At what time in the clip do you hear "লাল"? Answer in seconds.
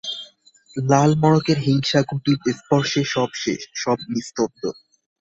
0.75-1.11